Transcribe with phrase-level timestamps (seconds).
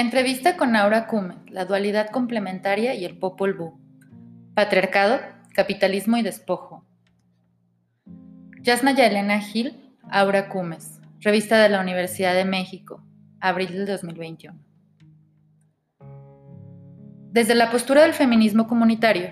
[0.00, 3.78] Entrevista con Aura Kume, la dualidad complementaria y el Popol Vuh.
[4.54, 5.20] Patriarcado,
[5.54, 6.86] capitalismo y despojo.
[8.62, 13.04] Yasna Elena Gil, Aura Cumes, revista de la Universidad de México,
[13.40, 14.58] abril del 2021.
[17.32, 19.28] Desde la postura del feminismo comunitario,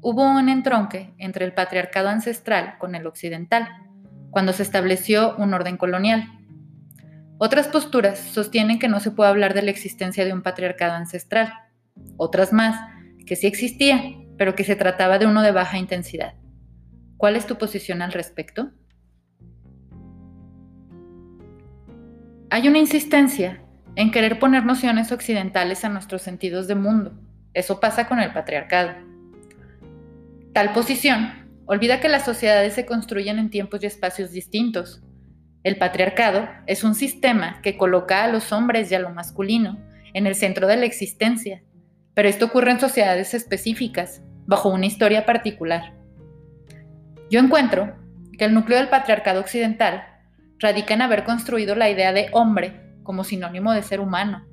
[0.00, 3.68] hubo un entronque entre el patriarcado ancestral con el occidental,
[4.30, 6.39] cuando se estableció un orden colonial
[7.42, 11.50] otras posturas sostienen que no se puede hablar de la existencia de un patriarcado ancestral.
[12.18, 12.78] Otras más,
[13.24, 16.34] que sí existía, pero que se trataba de uno de baja intensidad.
[17.16, 18.72] ¿Cuál es tu posición al respecto?
[22.50, 23.62] Hay una insistencia
[23.96, 27.18] en querer poner nociones occidentales a nuestros sentidos de mundo.
[27.54, 28.92] Eso pasa con el patriarcado.
[30.52, 35.02] Tal posición olvida que las sociedades se construyen en tiempos y espacios distintos,
[35.62, 39.78] el patriarcado es un sistema que coloca a los hombres y a lo masculino
[40.14, 41.62] en el centro de la existencia,
[42.14, 45.94] pero esto ocurre en sociedades específicas, bajo una historia particular.
[47.30, 47.94] Yo encuentro
[48.38, 50.04] que el núcleo del patriarcado occidental
[50.58, 54.46] radica en haber construido la idea de hombre como sinónimo de ser humano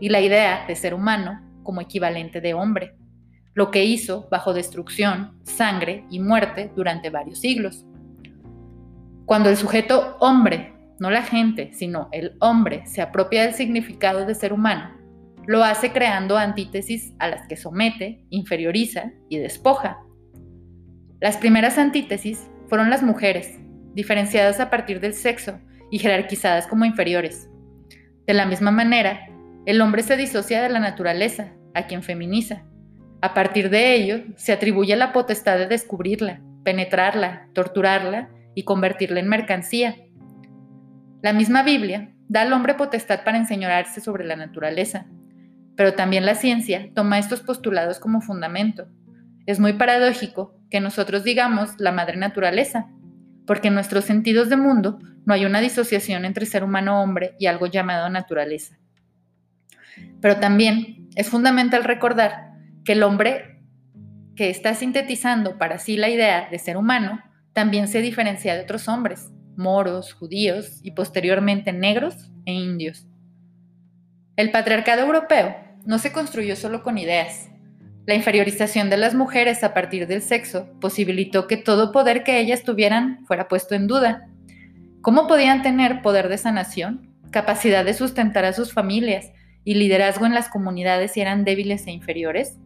[0.00, 2.94] y la idea de ser humano como equivalente de hombre,
[3.54, 7.84] lo que hizo bajo destrucción, sangre y muerte durante varios siglos.
[9.30, 14.34] Cuando el sujeto hombre, no la gente, sino el hombre, se apropia del significado de
[14.34, 14.90] ser humano,
[15.46, 20.00] lo hace creando antítesis a las que somete, inferioriza y despoja.
[21.20, 23.56] Las primeras antítesis fueron las mujeres,
[23.94, 25.60] diferenciadas a partir del sexo
[25.92, 27.48] y jerarquizadas como inferiores.
[28.26, 29.28] De la misma manera,
[29.64, 32.64] el hombre se disocia de la naturaleza, a quien feminiza.
[33.22, 39.28] A partir de ello, se atribuye la potestad de descubrirla, penetrarla, torturarla y convertirla en
[39.28, 39.96] mercancía.
[41.22, 45.06] La misma Biblia da al hombre potestad para enseñorearse sobre la naturaleza,
[45.76, 48.88] pero también la ciencia toma estos postulados como fundamento.
[49.46, 52.88] Es muy paradójico que nosotros digamos la madre naturaleza,
[53.46, 57.66] porque en nuestros sentidos de mundo no hay una disociación entre ser humano-hombre y algo
[57.66, 58.78] llamado naturaleza.
[60.20, 62.52] Pero también es fundamental recordar
[62.84, 63.60] que el hombre
[64.36, 67.22] que está sintetizando para sí la idea de ser humano
[67.52, 73.06] también se diferencia de otros hombres, moros, judíos y posteriormente negros e indios.
[74.36, 77.50] El patriarcado europeo no se construyó solo con ideas.
[78.06, 82.62] La inferiorización de las mujeres a partir del sexo posibilitó que todo poder que ellas
[82.62, 84.28] tuvieran fuera puesto en duda.
[85.02, 89.32] ¿Cómo podían tener poder de sanación, capacidad de sustentar a sus familias
[89.64, 92.58] y liderazgo en las comunidades si eran débiles e inferiores?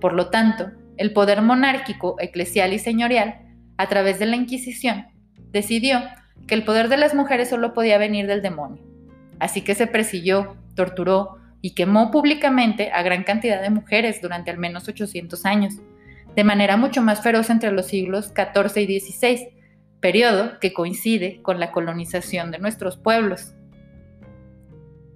[0.00, 5.06] Por lo tanto, el poder monárquico, eclesial y señorial a través de la Inquisición,
[5.50, 6.00] decidió
[6.46, 8.82] que el poder de las mujeres solo podía venir del demonio.
[9.38, 14.58] Así que se persiguió, torturó y quemó públicamente a gran cantidad de mujeres durante al
[14.58, 15.74] menos 800 años,
[16.34, 19.48] de manera mucho más feroz entre los siglos XIV y XVI,
[20.00, 23.54] periodo que coincide con la colonización de nuestros pueblos.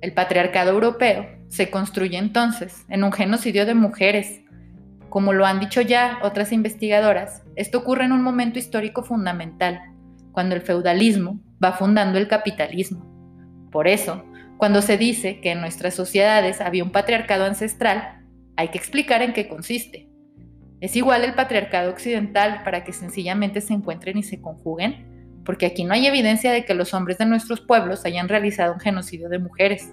[0.01, 4.43] El patriarcado europeo se construye entonces en un genocidio de mujeres,
[5.17, 9.81] como lo han dicho ya otras investigadoras, esto ocurre en un momento histórico fundamental,
[10.31, 13.03] cuando el feudalismo va fundando el capitalismo.
[13.73, 14.27] Por eso,
[14.59, 18.27] cuando se dice que en nuestras sociedades había un patriarcado ancestral,
[18.57, 20.07] hay que explicar en qué consiste.
[20.83, 25.41] ¿Es igual el patriarcado occidental para que sencillamente se encuentren y se conjuguen?
[25.47, 28.81] Porque aquí no hay evidencia de que los hombres de nuestros pueblos hayan realizado un
[28.81, 29.91] genocidio de mujeres.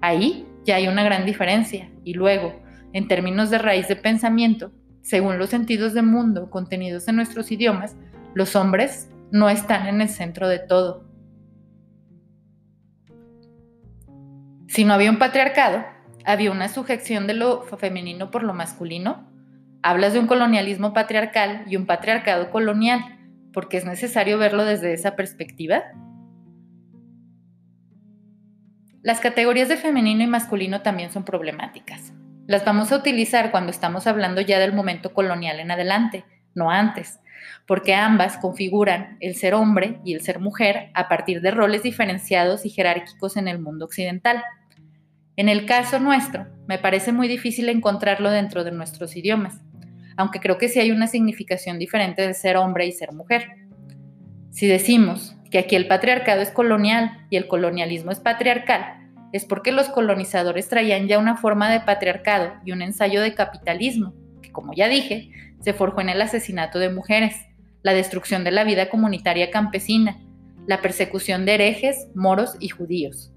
[0.00, 1.90] Ahí ya hay una gran diferencia.
[2.04, 2.64] Y luego,
[2.96, 7.94] en términos de raíz de pensamiento, según los sentidos de mundo contenidos en nuestros idiomas,
[8.32, 11.04] los hombres no están en el centro de todo.
[14.66, 15.84] Si no había un patriarcado,
[16.24, 19.30] había una sujeción de lo femenino por lo masculino.
[19.82, 23.02] Hablas de un colonialismo patriarcal y un patriarcado colonial,
[23.52, 25.82] porque es necesario verlo desde esa perspectiva.
[29.02, 32.14] Las categorías de femenino y masculino también son problemáticas.
[32.46, 37.18] Las vamos a utilizar cuando estamos hablando ya del momento colonial en adelante, no antes,
[37.66, 42.64] porque ambas configuran el ser hombre y el ser mujer a partir de roles diferenciados
[42.64, 44.44] y jerárquicos en el mundo occidental.
[45.34, 49.60] En el caso nuestro, me parece muy difícil encontrarlo dentro de nuestros idiomas,
[50.16, 53.48] aunque creo que sí hay una significación diferente de ser hombre y ser mujer.
[54.50, 59.72] Si decimos que aquí el patriarcado es colonial y el colonialismo es patriarcal, es porque
[59.72, 64.72] los colonizadores traían ya una forma de patriarcado y un ensayo de capitalismo, que como
[64.72, 65.30] ya dije,
[65.60, 67.36] se forjó en el asesinato de mujeres,
[67.82, 70.18] la destrucción de la vida comunitaria campesina,
[70.66, 73.32] la persecución de herejes, moros y judíos.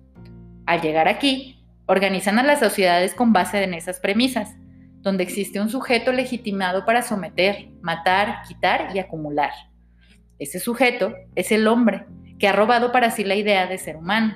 [0.66, 4.56] Al llegar aquí, organizan a las sociedades con base en esas premisas,
[5.02, 9.52] donde existe un sujeto legitimado para someter, matar, quitar y acumular.
[10.40, 12.06] Ese sujeto es el hombre,
[12.38, 14.36] que ha robado para sí la idea de ser humano.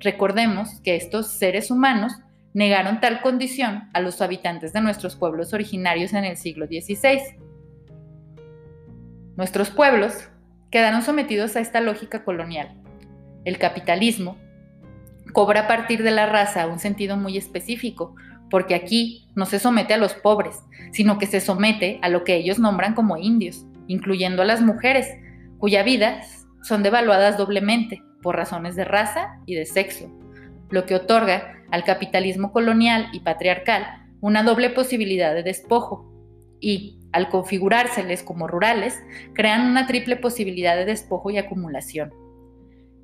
[0.00, 2.14] Recordemos que estos seres humanos
[2.54, 7.20] negaron tal condición a los habitantes de nuestros pueblos originarios en el siglo XVI.
[9.36, 10.28] Nuestros pueblos
[10.70, 12.74] quedaron sometidos a esta lógica colonial.
[13.44, 14.38] El capitalismo
[15.34, 18.16] cobra a partir de la raza un sentido muy específico,
[18.50, 20.56] porque aquí no se somete a los pobres,
[20.92, 25.08] sino que se somete a lo que ellos nombran como indios, incluyendo a las mujeres,
[25.58, 26.22] cuya vida
[26.62, 30.10] son devaluadas doblemente por razones de raza y de sexo,
[30.70, 33.86] lo que otorga al capitalismo colonial y patriarcal
[34.20, 36.10] una doble posibilidad de despojo
[36.60, 39.02] y, al configurárseles como rurales,
[39.34, 42.12] crean una triple posibilidad de despojo y acumulación.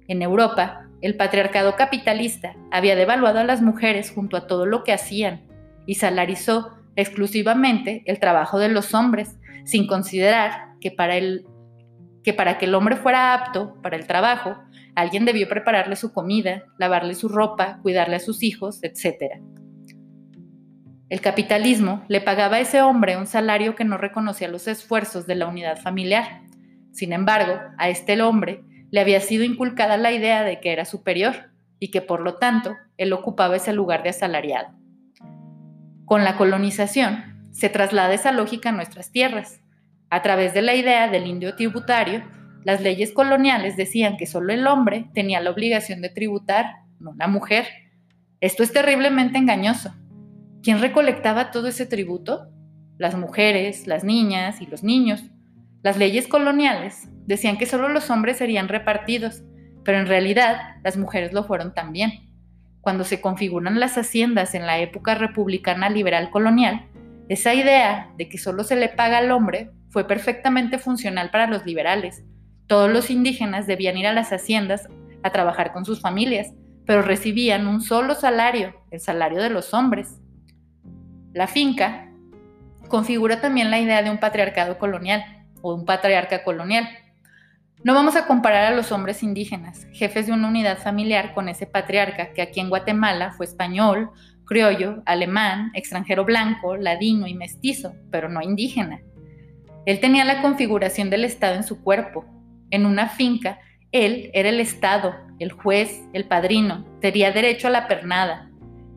[0.08, 4.92] En Europa, el patriarcado capitalista había devaluado a las mujeres junto a todo lo que
[4.92, 5.42] hacían
[5.86, 11.44] y salarizó exclusivamente el trabajo de los hombres, sin considerar que para el
[12.22, 14.56] que para que el hombre fuera apto para el trabajo,
[14.96, 19.40] alguien debió prepararle su comida, lavarle su ropa, cuidarle a sus hijos, etc.
[21.08, 25.36] El capitalismo le pagaba a ese hombre un salario que no reconocía los esfuerzos de
[25.36, 26.40] la unidad familiar.
[26.90, 31.50] Sin embargo, a este hombre le había sido inculcada la idea de que era superior
[31.78, 34.68] y que por lo tanto él ocupaba ese lugar de asalariado.
[36.06, 39.60] Con la colonización se traslada esa lógica a nuestras tierras.
[40.08, 42.22] A través de la idea del indio tributario,
[42.66, 47.28] las leyes coloniales decían que solo el hombre tenía la obligación de tributar, no la
[47.28, 47.64] mujer.
[48.40, 49.94] Esto es terriblemente engañoso.
[50.64, 52.48] ¿Quién recolectaba todo ese tributo?
[52.98, 55.22] Las mujeres, las niñas y los niños.
[55.84, 59.44] Las leyes coloniales decían que solo los hombres serían repartidos,
[59.84, 62.32] pero en realidad las mujeres lo fueron también.
[62.80, 66.88] Cuando se configuran las haciendas en la época republicana liberal colonial,
[67.28, 71.64] esa idea de que solo se le paga al hombre fue perfectamente funcional para los
[71.64, 72.24] liberales.
[72.66, 74.88] Todos los indígenas debían ir a las haciendas
[75.22, 76.52] a trabajar con sus familias,
[76.84, 80.20] pero recibían un solo salario, el salario de los hombres.
[81.32, 82.08] La finca
[82.88, 85.24] configura también la idea de un patriarcado colonial
[85.62, 86.88] o un patriarca colonial.
[87.84, 91.66] No vamos a comparar a los hombres indígenas, jefes de una unidad familiar, con ese
[91.66, 94.10] patriarca que aquí en Guatemala fue español,
[94.44, 99.02] criollo, alemán, extranjero blanco, ladino y mestizo, pero no indígena.
[99.84, 102.24] Él tenía la configuración del Estado en su cuerpo.
[102.76, 103.58] En una finca,
[103.90, 108.50] él era el Estado, el juez, el padrino, tenía derecho a la pernada.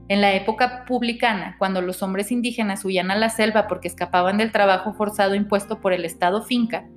[0.10, 4.52] En la época publicana, cuando los hombres indígenas huían a la selva porque escapaban del
[4.52, 6.90] trabajo forzado impuesto por el Estado finca,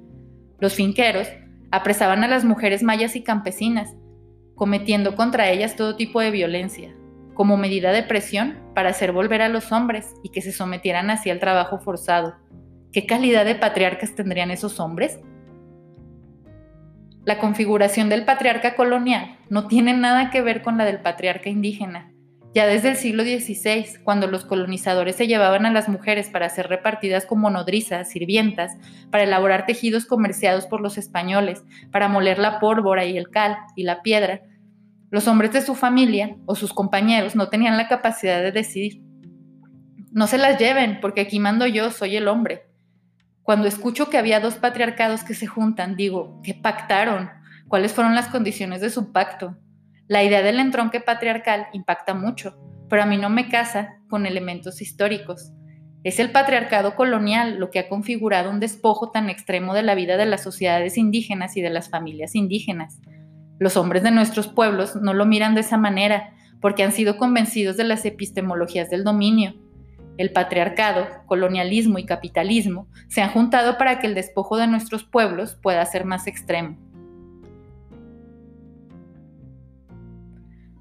[0.59, 1.29] los finqueros
[1.71, 3.95] apresaban a las mujeres mayas y campesinas,
[4.57, 6.97] cometiendo contra ellas todo tipo de violencia,
[7.33, 11.31] como medida de presión para hacer volver a los hombres y que se sometieran así
[11.31, 12.35] al trabajo forzado.
[12.93, 15.21] ¿Qué calidad de patriarcas tendrían esos hombres?
[17.25, 22.13] La configuración del patriarca colonial no tiene nada que ver con la del patriarca indígena.
[22.55, 26.69] Ya desde el siglo XVI, cuando los colonizadores se llevaban a las mujeres para ser
[26.69, 28.77] repartidas como nodrizas, sirvientas,
[29.11, 33.85] para elaborar tejidos comerciados por los españoles, para moler la pólvora y el cal y
[33.85, 34.43] la piedra,
[35.13, 39.03] los hombres de su familia o sus compañeros no tenían la capacidad de decidir.
[40.11, 42.63] No se las lleven, porque aquí mando yo, soy el hombre.
[43.43, 47.31] Cuando escucho que había dos patriarcados que se juntan, digo, ¿qué pactaron?
[47.67, 49.57] ¿Cuáles fueron las condiciones de su pacto?
[50.07, 52.57] La idea del entronque patriarcal impacta mucho,
[52.89, 55.53] pero a mí no me casa con elementos históricos.
[56.05, 60.17] Es el patriarcado colonial lo que ha configurado un despojo tan extremo de la vida
[60.17, 63.01] de las sociedades indígenas y de las familias indígenas.
[63.59, 67.77] Los hombres de nuestros pueblos no lo miran de esa manera porque han sido convencidos
[67.77, 69.55] de las epistemologías del dominio,
[70.19, 75.59] el patriarcado, colonialismo y capitalismo se han juntado para que el despojo de nuestros pueblos
[75.63, 76.77] pueda ser más extremo.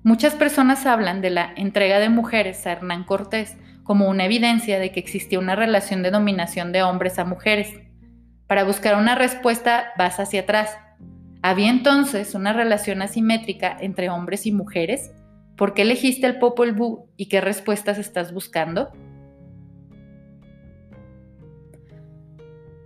[0.03, 4.91] Muchas personas hablan de la entrega de mujeres a Hernán Cortés como una evidencia de
[4.91, 7.71] que existía una relación de dominación de hombres a mujeres.
[8.47, 10.75] Para buscar una respuesta vas hacia atrás.
[11.43, 15.11] ¿Había entonces una relación asimétrica entre hombres y mujeres?
[15.55, 18.91] ¿Por qué elegiste el Popol Vuh y qué respuestas estás buscando?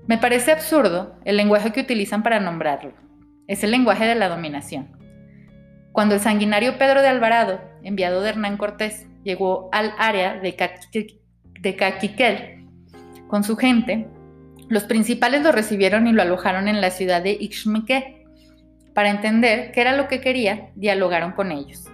[0.08, 2.94] Me parece absurdo el lenguaje que utilizan para nombrarlo.
[3.48, 4.96] Es el lenguaje de la dominación.
[5.92, 10.56] Cuando el sanguinario Pedro de Alvarado, enviado de Hernán Cortés, llegó al área de,
[11.76, 12.68] Caquiquel
[13.28, 14.08] con su gente,
[14.70, 18.26] los principales lo recibieron y lo alojaron en la ciudad de Ixmiqué.
[18.94, 21.86] Para entender qué era lo que quería, dialogaron con ellos.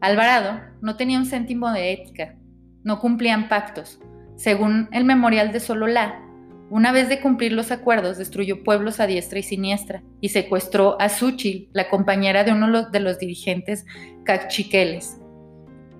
[0.00, 2.36] Alvarado no tenía un céntimo de ética,
[2.84, 3.98] no cumplían pactos.
[4.36, 6.25] Según el memorial de Sololá,
[6.68, 11.08] una vez de cumplir los acuerdos, destruyó pueblos a diestra y siniestra y secuestró a
[11.08, 13.86] Suchil, la compañera de uno de los dirigentes
[14.24, 15.20] cachiqueles.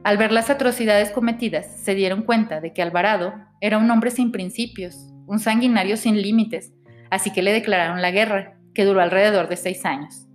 [0.02, 4.32] Al ver las atrocidades cometidas, se dieron cuenta de que Alvarado era un hombre sin
[4.32, 4.96] principios,
[5.26, 6.72] un sanguinario sin límites,
[7.10, 10.26] así que le declararon la guerra, que duró alrededor de seis años.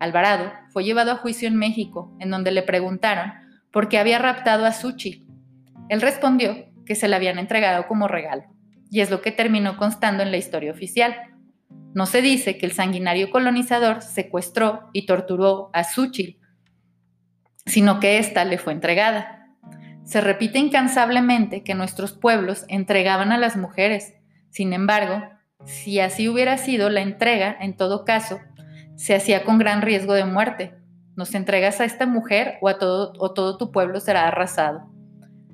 [0.00, 3.32] Alvarado fue llevado a juicio en México, en donde le preguntaron
[3.70, 5.26] por qué había raptado a Suchil.
[5.90, 6.56] Él respondió
[6.86, 8.44] que se la habían entregado como regalo
[8.90, 11.14] y es lo que terminó constando en la historia oficial.
[11.94, 16.38] No se dice que el sanguinario colonizador secuestró y torturó a Suchil,
[17.66, 19.46] sino que ésta le fue entregada.
[20.04, 24.14] Se repite incansablemente que nuestros pueblos entregaban a las mujeres.
[24.50, 25.22] Sin embargo,
[25.64, 28.40] si así hubiera sido la entrega, en todo caso,
[28.96, 30.74] se hacía con gran riesgo de muerte.
[31.14, 34.90] Nos entregas a esta mujer o, a todo, o todo tu pueblo será arrasado.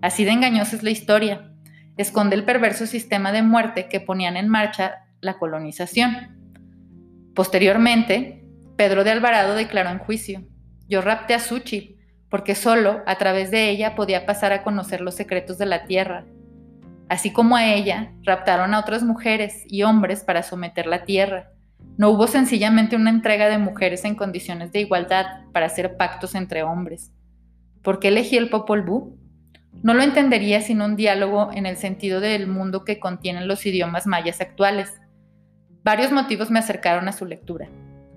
[0.03, 1.54] Así de engañosa es la historia
[1.97, 6.13] esconde el perverso sistema de muerte que ponían en marcha la colonización.
[7.35, 8.45] Posteriormente,
[8.77, 10.43] Pedro de Alvarado declaró en juicio,
[10.89, 11.99] yo rapté a Suchi
[12.29, 16.27] porque solo a través de ella podía pasar a conocer los secretos de la tierra.
[17.09, 21.51] Así como a ella, raptaron a otras mujeres y hombres para someter la tierra.
[21.97, 26.65] No hubo sencillamente una entrega de mujeres en condiciones de igualdad para hacer pactos entre
[26.65, 27.13] hombres.
[27.83, 29.17] ¿Por qué elegí el Popol Vuh?
[29.83, 34.07] No lo entendería sin un diálogo en el sentido del mundo que contienen los idiomas
[34.07, 34.93] mayas actuales.
[35.83, 37.69] Varios motivos me acercaron a su lectura.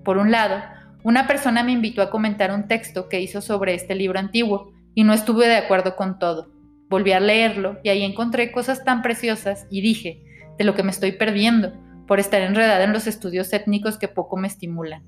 [0.04, 0.62] Por un lado,
[1.02, 5.04] una persona me invitó a comentar un texto que hizo sobre este libro antiguo y
[5.04, 6.50] no estuve de acuerdo con todo.
[6.88, 10.22] Volví a leerlo y ahí encontré cosas tan preciosas y dije,
[10.56, 11.72] de lo que me estoy perdiendo
[12.06, 15.04] por estar enredada en los estudios étnicos que poco me estimulan.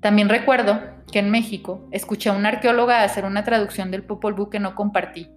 [0.00, 0.80] También recuerdo
[1.12, 4.74] que en México escuché a una arqueóloga hacer una traducción del Popol Vuh que no
[4.74, 5.28] compartí.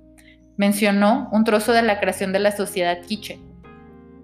[0.56, 3.40] Mencionó un trozo de la creación de la sociedad quiche.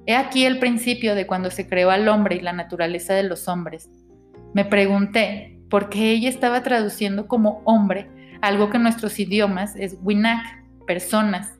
[0.05, 3.48] He aquí el principio de cuando se creó al hombre y la naturaleza de los
[3.48, 3.89] hombres.
[4.53, 8.10] Me pregunté por qué ella estaba traduciendo como hombre
[8.41, 11.58] algo que en nuestros idiomas es winak, personas.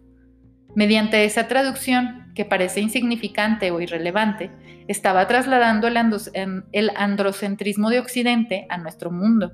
[0.76, 4.52] Mediante esa traducción, que parece insignificante o irrelevante,
[4.88, 9.52] estaba trasladando el, androcentrismo de Occidente a nuestro mundo.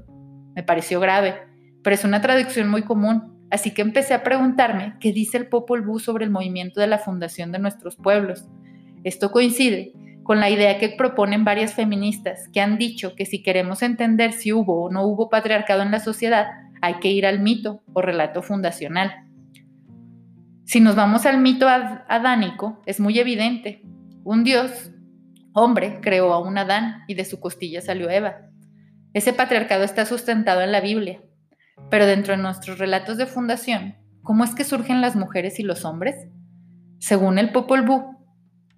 [0.55, 1.35] Me pareció grave,
[1.83, 5.81] pero es una traducción muy común, así que empecé a preguntarme qué dice el Popol
[5.81, 8.47] Vuh sobre el movimiento de la fundación de nuestros pueblos.
[9.03, 9.93] Esto coincide
[10.23, 14.51] con la idea que proponen varias feministas que han dicho que si queremos entender si
[14.51, 16.47] hubo o no hubo patriarcado en la sociedad,
[16.81, 19.25] hay que ir al mito o relato fundacional.
[20.65, 23.83] Si nos vamos al mito adánico, es muy evidente.
[24.23, 24.89] Un dios
[25.53, 28.49] hombre creó a un Adán y de su costilla salió Eva.
[29.13, 31.21] Ese patriarcado está sustentado en la Biblia,
[31.91, 35.85] pero dentro de nuestros relatos de fundación, ¿cómo es que surgen las mujeres y los
[35.85, 36.15] hombres?
[36.97, 38.15] Según el Popol Vuh,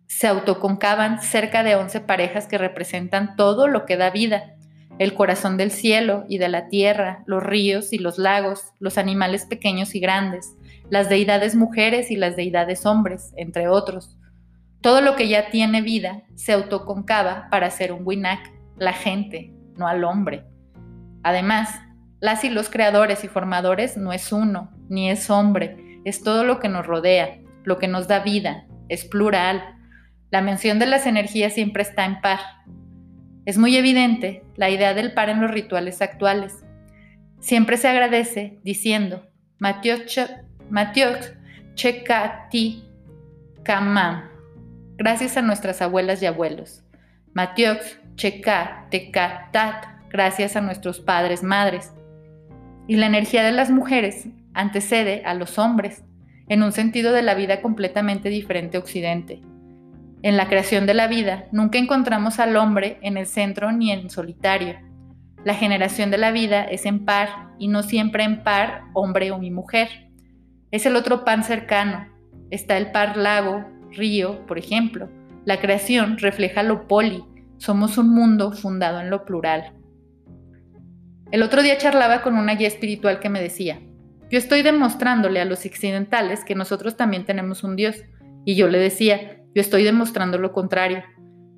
[0.08, 4.58] se autoconcaban cerca de 11 parejas que representan todo lo que da vida,
[5.00, 9.46] el corazón del cielo y de la tierra, los ríos y los lagos, los animales
[9.46, 10.56] pequeños y grandes,
[10.89, 14.17] las deidades mujeres y las deidades hombres, entre otros.
[14.82, 19.88] Todo lo que ya tiene vida se autoconcava para ser un Winak, la gente, no
[19.88, 20.46] al hombre.
[21.24, 21.70] Además,
[22.20, 26.60] las y los creadores y formadores no es uno, ni es hombre, es todo lo
[26.60, 29.75] que nos rodea, lo que nos da vida, es plural.
[30.32, 32.39] La mención de las energías siempre está en par.
[33.46, 36.63] Es muy evidente la idea del par en los rituales actuales.
[37.39, 39.27] Siempre se agradece diciendo,
[40.69, 41.33] Matioch
[41.75, 42.83] Chekati
[43.63, 44.38] Kamam
[44.97, 46.83] gracias a nuestras abuelas y abuelos.
[47.33, 51.93] Matiox, Checa, Teca, Tat, gracias a nuestros padres, madres.
[52.88, 56.03] Y la energía de las mujeres antecede a los hombres,
[56.50, 59.41] en un sentido de la vida completamente diferente a Occidente.
[60.24, 64.09] En la creación de la vida nunca encontramos al hombre en el centro ni en
[64.09, 64.79] solitario.
[65.43, 69.38] La generación de la vida es en par y no siempre en par hombre o
[69.38, 70.06] mi mujer.
[70.71, 72.07] Es el otro pan cercano.
[72.51, 75.09] Está el par lago, río, por ejemplo.
[75.45, 77.24] La creación refleja lo poli,
[77.57, 79.74] somos un mundo fundado en lo plural.
[81.31, 83.79] El otro día charlaba con una guía espiritual que me decía,
[84.29, 88.03] yo estoy demostrándole a los occidentales que nosotros también tenemos un Dios.
[88.43, 91.03] Y yo le decía, yo estoy demostrando lo contrario.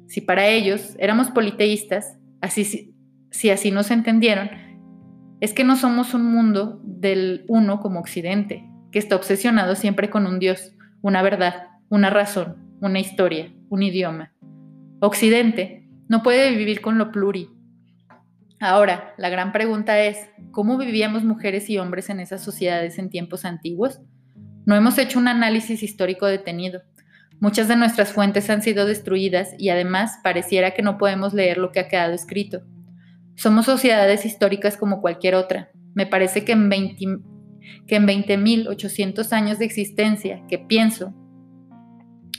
[0.07, 2.93] Si para ellos éramos politeístas, así,
[3.31, 4.49] si así nos entendieron,
[5.39, 10.25] es que no somos un mundo del uno como occidente, que está obsesionado siempre con
[10.25, 14.33] un Dios, una verdad, una razón, una historia, un idioma.
[14.99, 17.49] Occidente no puede vivir con lo pluri.
[18.59, 23.45] Ahora, la gran pregunta es, ¿cómo vivíamos mujeres y hombres en esas sociedades en tiempos
[23.45, 24.01] antiguos?
[24.65, 26.81] No hemos hecho un análisis histórico detenido.
[27.39, 31.71] Muchas de nuestras fuentes han sido destruidas y además pareciera que no podemos leer lo
[31.71, 32.63] que ha quedado escrito.
[33.35, 35.71] Somos sociedades históricas como cualquier otra.
[35.93, 36.67] Me parece que en
[37.87, 41.13] 20.800 años de existencia, que pienso,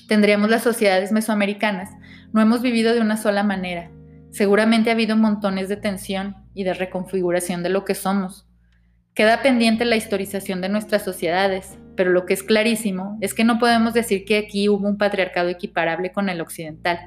[0.08, 1.90] tendríamos las sociedades mesoamericanas,
[2.32, 3.90] no hemos vivido de una sola manera.
[4.30, 8.46] Seguramente ha habido montones de tensión y de reconfiguración de lo que somos.
[9.14, 13.58] Queda pendiente la historización de nuestras sociedades, pero lo que es clarísimo es que no
[13.58, 16.98] podemos decir que aquí hubo un patriarcado equiparable con el occidental.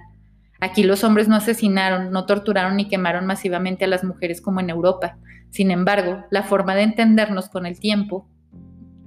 [0.64, 4.70] Aquí los hombres no asesinaron, no torturaron ni quemaron masivamente a las mujeres como en
[4.70, 5.18] Europa.
[5.50, 8.30] Sin embargo, la forma de entendernos con el tiempo,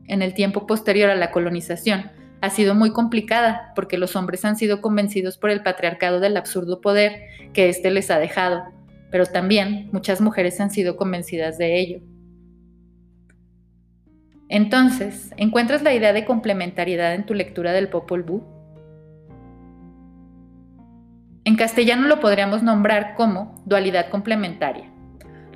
[0.07, 2.11] en el tiempo posterior a la colonización,
[2.43, 6.83] ha sido muy complicada porque los hombres han sido convencidos por el patriarcado del absurdo
[6.83, 7.23] poder
[7.55, 8.65] que éste les ha dejado,
[9.11, 12.01] pero también muchas mujeres han sido convencidas de ello.
[14.51, 18.56] Entonces, ¿encuentras la idea de complementariedad en tu lectura del Popol Vuh?
[21.47, 24.91] En castellano lo podríamos nombrar como dualidad complementaria.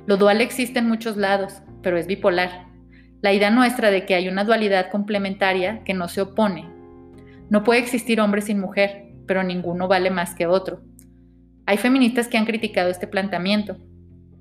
[0.05, 2.67] Lo dual existe en muchos lados, pero es bipolar.
[3.21, 6.69] La idea nuestra de que hay una dualidad complementaria que no se opone.
[7.49, 10.81] No puede existir hombre sin mujer, pero ninguno vale más que otro.
[11.65, 13.75] Hay feministas que han criticado este planteamiento.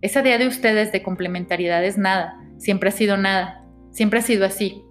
[0.02, 4.47] Esa idea de ustedes de complementariedad es nada, siempre ha sido nada, siempre ha sido
[4.47, 4.85] así.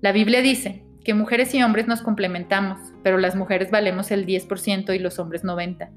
[0.00, 4.94] La Biblia dice que mujeres y hombres nos complementamos, pero las mujeres valemos el 10%
[4.94, 5.90] y los hombres 90%.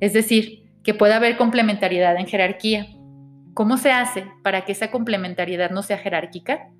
[0.00, 2.86] Es decir, que puede haber complementariedad en jerarquía,
[3.54, 6.70] ¿Cómo se hace para que esa complementariedad no sea jerárquica?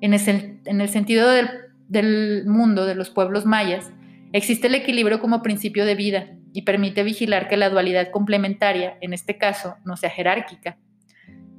[0.00, 1.48] En el, sentido del,
[1.88, 3.92] del mundo de los pueblos mayas,
[4.32, 9.12] existe el equilibrio como principio de vida y permite vigilar que la dualidad complementaria, en
[9.12, 10.78] este caso, no sea jerárquica.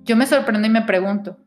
[0.04, 1.38] Yo me sorprendo y me pregunto,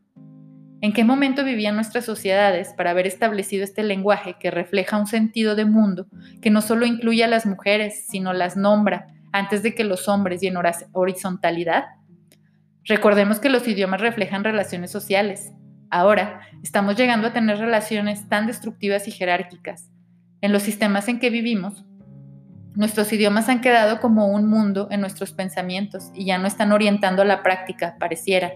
[0.83, 5.55] ¿en qué momento vivían nuestras sociedades para haber establecido este lenguaje que refleja un sentido
[5.55, 6.07] de mundo
[6.41, 10.43] que no solo incluye a las mujeres, sino las nombra antes de que los hombres
[10.43, 10.57] y en
[10.91, 11.85] horizontalidad?
[12.83, 15.53] Recordemos que los idiomas reflejan relaciones sociales.
[15.89, 19.89] Ahora, estamos llegando a tener relaciones tan destructivas y jerárquicas.
[20.41, 21.85] En los sistemas en que vivimos,
[22.75, 27.21] nuestros idiomas han quedado como un mundo en nuestros pensamientos y ya no están orientando
[27.21, 28.51] a la práctica, pareciera.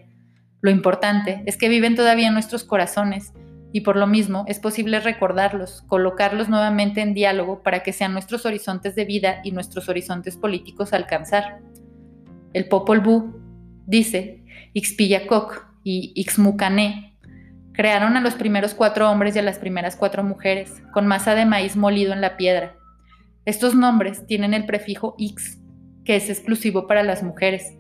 [0.62, 3.34] Lo importante es que viven todavía en nuestros corazones
[3.72, 8.46] y por lo mismo es posible recordarlos, colocarlos nuevamente en diálogo para que sean nuestros
[8.46, 11.60] horizontes de vida y nuestros horizontes políticos a alcanzar.
[12.54, 13.48] El Popol Vuh
[13.88, 14.44] Dice,
[14.74, 17.18] Ixpillacoc y Ixmucané
[17.72, 21.46] crearon a los primeros cuatro hombres y a las primeras cuatro mujeres, con masa de
[21.46, 22.76] maíz molido en la piedra.
[23.46, 25.60] Estos nombres tienen el prefijo Ix,
[26.04, 27.78] que es exclusivo para las mujeres.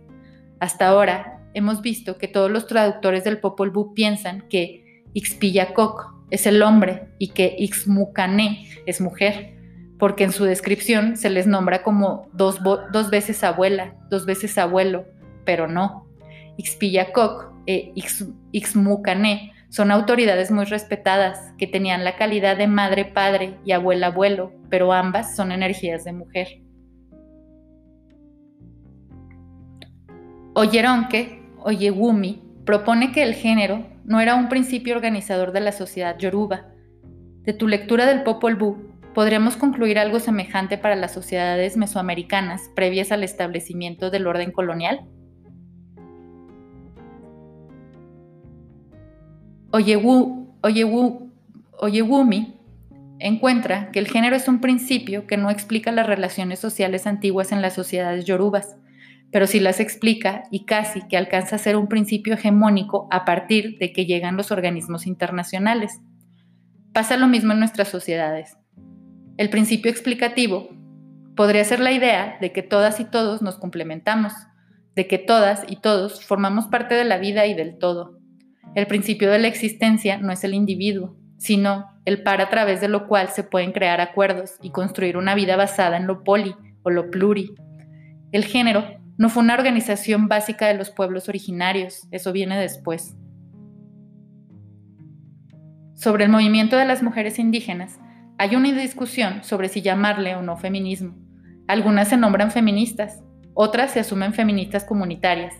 [0.61, 6.45] Hasta ahora hemos visto que todos los traductores del Popol Vuh piensan que Ixpillacoc es
[6.45, 9.55] el hombre y que Ixmucané es mujer,
[9.97, 15.05] porque en su descripción se les nombra como dos, dos veces abuela, dos veces abuelo,
[15.45, 16.07] pero no.
[16.57, 17.93] Ixpillacoc e
[18.51, 25.35] Ixmucané son autoridades muy respetadas que tenían la calidad de madre-padre y abuela-abuelo, pero ambas
[25.35, 26.61] son energías de mujer.
[30.53, 31.36] Oyeronke,
[31.67, 36.67] Oyewumi, propone que el género no era un principio organizador de la sociedad yoruba.
[37.41, 38.77] De tu lectura del Popol Vuh,
[39.13, 45.01] podríamos concluir algo semejante para las sociedades mesoamericanas previas al establecimiento del orden colonial.
[51.81, 52.55] Oyewumi
[53.19, 57.61] encuentra que el género es un principio que no explica las relaciones sociales antiguas en
[57.61, 58.77] las sociedades yorubas,
[59.31, 63.77] pero sí las explica y casi que alcanza a ser un principio hegemónico a partir
[63.79, 65.99] de que llegan los organismos internacionales.
[66.93, 68.57] Pasa lo mismo en nuestras sociedades.
[69.37, 70.69] El principio explicativo
[71.35, 74.33] podría ser la idea de que todas y todos nos complementamos,
[74.95, 78.17] de que todas y todos formamos parte de la vida y del todo,
[78.75, 82.87] el principio de la existencia no es el individuo, sino el par a través de
[82.87, 86.89] lo cual se pueden crear acuerdos y construir una vida basada en lo poli o
[86.89, 87.55] lo pluri.
[88.31, 88.85] El género
[89.17, 93.15] no fue una organización básica de los pueblos originarios, eso viene después.
[95.95, 97.99] Sobre el movimiento de las mujeres indígenas,
[98.37, 101.15] hay una discusión sobre si llamarle o no feminismo.
[101.67, 105.55] Algunas se nombran feministas, otras se asumen feministas comunitarias.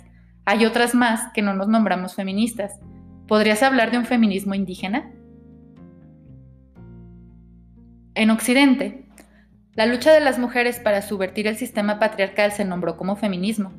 [0.46, 2.80] Hay otras más que no nos nombramos feministas,
[3.28, 5.12] ¿Podrías hablar de un feminismo indígena?
[8.16, 9.06] En Occidente,
[9.78, 13.74] la lucha de las mujeres para subvertir el sistema patriarcal se nombró como feminismo.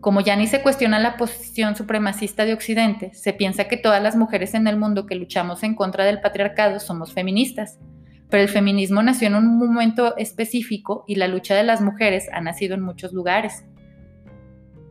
[0.00, 4.16] Como ya ni se cuestiona la posición supremacista de Occidente, se piensa que todas las
[4.16, 7.78] mujeres en el mundo que luchamos en contra del patriarcado somos feministas.
[8.30, 12.40] Pero el feminismo nació en un momento específico y la lucha de las mujeres ha
[12.40, 13.66] nacido en muchos lugares.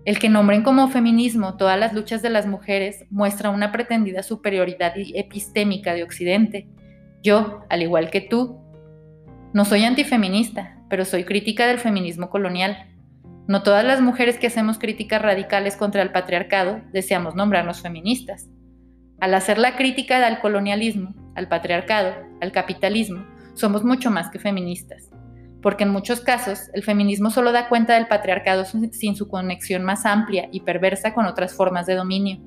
[0.05, 4.93] El que nombren como feminismo todas las luchas de las mujeres muestra una pretendida superioridad
[5.15, 6.67] epistémica de Occidente.
[7.23, 8.62] Yo, al igual que tú,
[9.53, 12.87] no soy antifeminista, pero soy crítica del feminismo colonial.
[13.47, 18.49] No todas las mujeres que hacemos críticas radicales contra el patriarcado deseamos nombrarnos feministas.
[19.19, 25.11] Al hacer la crítica al colonialismo, al patriarcado, al capitalismo, somos mucho más que feministas,
[25.61, 30.07] porque en muchos casos el feminismo solo da cuenta del patriarcado sin su conexión más
[30.07, 32.39] amplia y perversa con otras formas de dominio.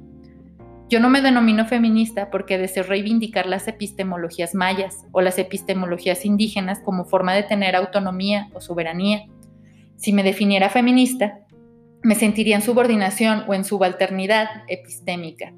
[0.89, 6.81] Yo no me denomino feminista porque deseo reivindicar las epistemologías mayas o las epistemologías indígenas
[6.85, 9.27] como forma de tener autonomía o soberanía
[9.97, 11.41] si me definiera feminista,
[12.03, 15.53] me sentiría en subordinación o en subalternidad epistémica.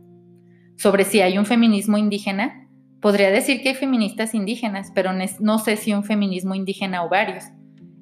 [0.77, 2.69] Sobre si hay un feminismo indígena,
[3.01, 5.11] podría decir que hay feministas indígenas, pero
[5.41, 7.45] no sé si un feminismo indígena o varios.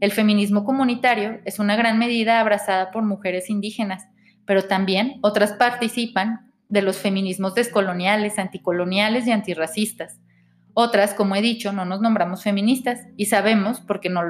[0.01, 4.05] El feminismo comunitario es una gran medida abrazada por mujeres indígenas,
[4.45, 10.21] pero también otras participan de los feminismos descoloniales, anticoloniales y antirracistas.
[10.75, 14.23] Otras, como he dicho, no nos nombramos feministas y sabemos, porque no,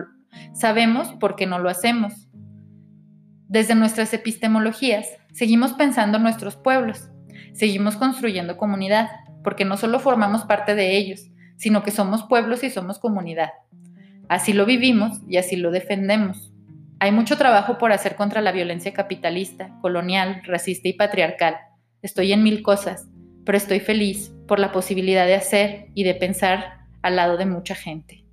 [0.53, 2.29] Sabemos por qué no lo hacemos.
[3.49, 7.11] Desde nuestras epistemologías, seguimos pensando en nuestros pueblos,
[7.53, 9.09] seguimos construyendo comunidad,
[9.45, 13.51] porque no solo formamos parte de ellos, sino que somos pueblos y somos comunidad.
[14.29, 16.53] Así lo vivimos y así lo defendemos.
[16.99, 21.57] Hay mucho trabajo por hacer contra la violencia capitalista, colonial, racista y patriarcal.
[22.03, 23.09] Estoy en mil cosas,
[23.45, 27.75] pero estoy feliz por la posibilidad de hacer y de pensar al lado de mucha
[27.75, 28.26] gente.